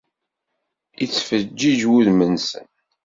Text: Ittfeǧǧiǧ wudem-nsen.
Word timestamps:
Ittfeǧǧiǧ 1.03 1.81
wudem-nsen. 1.91 2.67